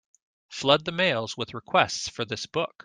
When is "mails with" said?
0.91-1.53